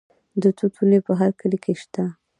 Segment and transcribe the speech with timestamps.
[0.41, 2.03] د توت ونې په هر کلي کې شته.